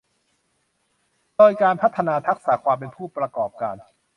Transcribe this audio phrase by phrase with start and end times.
[1.35, 3.75] โดยการพัฒนาทักษะความเป็นผู้ประกอบการ